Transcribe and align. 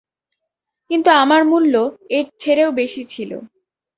কিন্তু 0.91 1.09
আমার 1.23 1.41
মূল্য 1.43 1.73
এর 2.09 2.25
ছেড়েও 2.41 2.69
বেশি 2.79 3.03
ছিল। 3.13 3.31